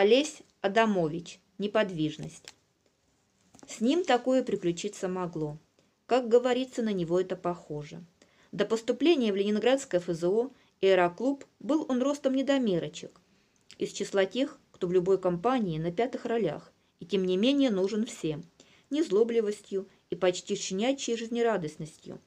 [0.00, 1.40] Олесь Адамович.
[1.58, 2.54] Неподвижность.
[3.66, 5.58] С ним такое приключиться могло.
[6.06, 8.04] Как говорится, на него это похоже.
[8.52, 13.20] До поступления в Ленинградское ФЗО и аэроклуб был он ростом недомерочек.
[13.76, 18.06] Из числа тех, кто в любой компании на пятых ролях, и тем не менее нужен
[18.06, 18.44] всем.
[18.90, 22.20] Незлобливостью и почти щенячьей жизнерадостностью.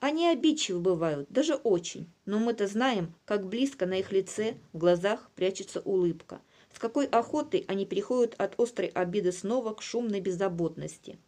[0.00, 5.30] Они обидчивы бывают, даже очень, но мы-то знаем, как близко на их лице, в глазах
[5.34, 6.40] прячется улыбка,
[6.74, 11.18] с какой охотой они переходят от острой обиды снова к шумной беззаботности.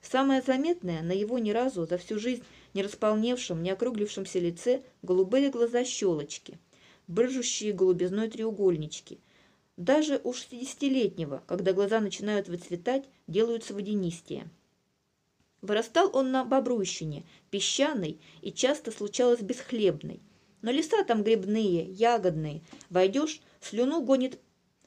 [0.00, 2.42] Самое заметное на его ни разу за всю жизнь
[2.74, 6.58] не располневшем, не округлившемся лице голубые глаза щелочки,
[7.06, 9.20] брыжущие голубизной треугольнички.
[9.76, 14.48] Даже у шестидесятилетнего, когда глаза начинают выцветать, делаются водянистее.
[15.62, 20.20] Вырастал он на Бобруйщине, песчаной и часто случалось бесхлебной.
[20.60, 22.62] Но леса там грибные, ягодные.
[22.90, 24.38] Войдешь, слюну гонит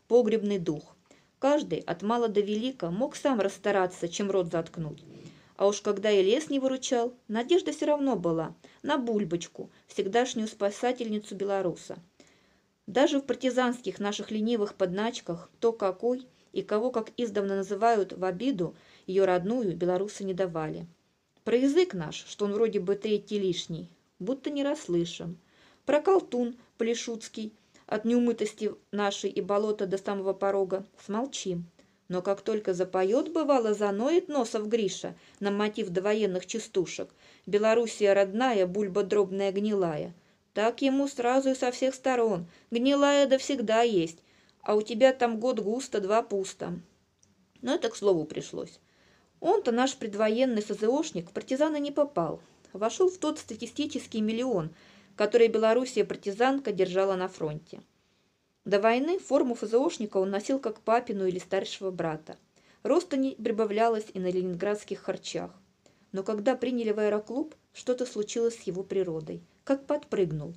[0.07, 0.95] погребный дух.
[1.39, 5.03] Каждый, от мала до велика, мог сам расстараться, чем рот заткнуть.
[5.57, 11.35] А уж когда и лес не выручал, надежда все равно была на Бульбочку, всегдашнюю спасательницу
[11.35, 11.97] белоруса.
[12.87, 18.75] Даже в партизанских наших ленивых подначках то какой и кого, как издавна называют, в обиду,
[19.07, 20.87] ее родную белорусы не давали.
[21.43, 25.37] Про язык наш, что он вроде бы третий лишний, будто не расслышим.
[25.85, 27.53] Про колтун Полишутский,
[27.87, 31.65] от неумытости нашей и болота до самого порога, смолчим.
[32.07, 37.09] Но как только запоет, бывало, заноет носов Гриша на мотив довоенных частушек.
[37.45, 40.13] Белоруссия родная, бульба дробная гнилая.
[40.53, 42.47] Так ему сразу и со всех сторон.
[42.69, 44.19] Гнилая да всегда есть.
[44.61, 46.79] А у тебя там год густо, два пусто.
[47.61, 48.79] Но это к слову пришлось.
[49.39, 52.39] Он-то, наш предвоенный ФЗОшник, в партизаны не попал.
[52.73, 54.69] Вошел в тот статистический миллион,
[55.15, 57.81] который Белоруссия партизанка держала на фронте.
[58.65, 62.37] До войны форму ФЗОшника он носил как папину или старшего брата.
[62.83, 65.51] Роста не прибавлялось и на ленинградских харчах.
[66.11, 69.41] Но когда приняли в аэроклуб, что-то случилось с его природой.
[69.63, 70.53] Как подпрыгнул.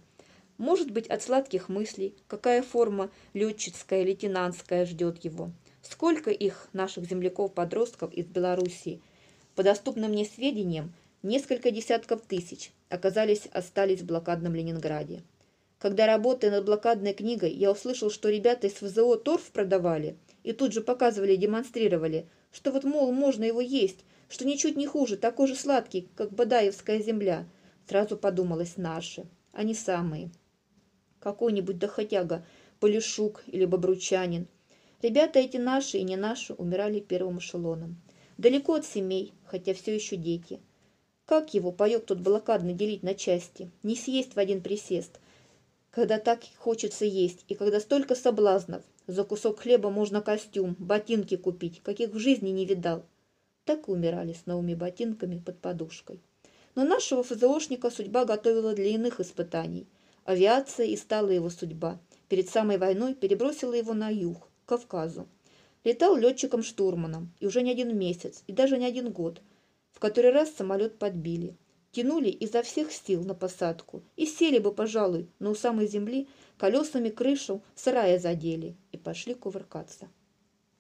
[0.57, 5.51] Может быть, от сладких мыслей, какая форма летчицкая, лейтенантская ждет его–
[5.83, 9.01] Сколько их, наших земляков-подростков из Белоруссии,
[9.55, 10.93] по доступным мне сведениям,
[11.23, 15.23] несколько десятков тысяч, оказались, остались в блокадном Ленинграде.
[15.79, 20.73] Когда работая над блокадной книгой, я услышал, что ребята из ФЗО торф продавали и тут
[20.73, 25.47] же показывали и демонстрировали, что вот, мол, можно его есть, что ничуть не хуже, такой
[25.47, 27.47] же сладкий, как Бадаевская земля.
[27.89, 30.31] Сразу подумалось наши, они самые.
[31.21, 32.45] Какой-нибудь доходяга,
[32.81, 34.47] Полишук или Бобручанин–
[35.01, 38.03] Ребята эти наши и не наши умирали первым эшелоном.
[38.37, 40.59] Далеко от семей, хотя все еще дети.
[41.29, 45.21] Как его паек тут блокадно делить на части, не съесть в один присест,
[45.91, 48.83] когда так хочется есть, и когда столько соблазнов.
[49.07, 53.05] За кусок хлеба можно костюм, ботинки купить, каких в жизни не видал.
[53.67, 56.23] Так и умирали с новыми ботинками под подушкой.
[56.75, 59.87] Но нашего ФЗОшника судьба готовила для иных испытаний.
[60.25, 62.01] Авиация и стала его судьба.
[62.31, 65.29] Перед самой войной перебросила его на юг, Кавказу.
[65.85, 69.43] Летал летчиком-штурманом, и уже не один месяц, и даже не один год.
[69.99, 71.57] В который раз самолет подбили.
[71.91, 77.09] Тянули изо всех сил на посадку, и сели бы, пожалуй, но у самой земли колесами
[77.09, 80.09] крышу сарая задели и пошли кувыркаться.